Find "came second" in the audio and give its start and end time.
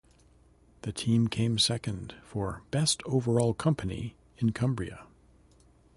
1.27-2.15